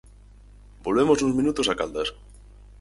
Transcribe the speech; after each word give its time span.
Volvemos 0.85 1.19
nuns 1.21 1.37
minutos 1.39 1.67
a 1.69 1.77
Caldas. 1.79 2.09